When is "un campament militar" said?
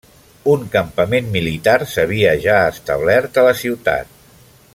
0.53-1.75